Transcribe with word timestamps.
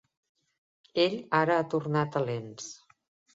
Ell 1.03 1.17
ara 1.41 1.59
ha 1.59 1.67
tornat 1.75 2.19
a 2.21 2.23
Lens. 2.31 2.73